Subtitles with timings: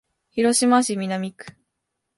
[0.31, 1.45] 広島市南区